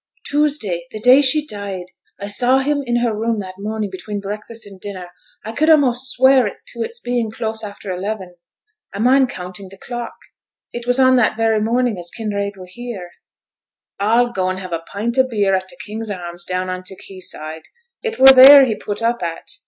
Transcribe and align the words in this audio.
'Tuesday 0.31 0.87
the 0.89 0.99
day 0.99 1.21
she 1.21 1.45
died. 1.45 1.85
I 2.19 2.25
saw 2.25 2.57
him 2.57 2.81
in 2.83 3.01
her 3.01 3.13
room 3.15 3.37
that 3.41 3.59
morning 3.59 3.91
between 3.91 4.19
breakfast 4.19 4.65
and 4.65 4.81
dinner; 4.81 5.11
I 5.45 5.51
could 5.51 5.69
a'most 5.69 6.09
swear 6.09 6.45
to 6.49 6.81
it's 6.81 6.99
being 6.99 7.29
close 7.29 7.63
after 7.63 7.91
eleven. 7.91 8.35
I 8.91 8.97
mind 8.97 9.29
counting 9.29 9.69
t' 9.69 9.77
clock. 9.77 10.15
It 10.73 10.87
was 10.87 10.97
that 10.97 11.37
very 11.37 11.61
morn 11.61 11.95
as 11.99 12.09
Kinraid 12.17 12.57
were 12.57 12.65
here.' 12.67 13.11
'A'll 13.99 14.31
go 14.33 14.49
an' 14.49 14.57
have 14.57 14.73
a 14.73 14.79
pint 14.91 15.19
o' 15.19 15.27
beer 15.29 15.53
at 15.53 15.67
t' 15.69 15.75
King's 15.85 16.09
Arms, 16.09 16.45
down 16.45 16.67
on 16.67 16.81
t' 16.83 16.95
quay 16.95 17.19
side; 17.19 17.65
it 18.01 18.17
were 18.17 18.33
theere 18.33 18.65
he 18.65 18.73
put 18.75 19.03
up 19.03 19.21
at. 19.21 19.45